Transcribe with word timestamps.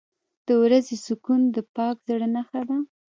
•د 0.47 0.49
ورځې 0.61 0.95
سکون 1.05 1.41
د 1.55 1.57
پاک 1.75 1.95
زړه 2.07 2.27
نښه 2.35 2.61
ده. 2.69 2.77